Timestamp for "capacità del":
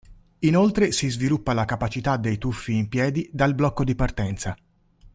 1.65-2.39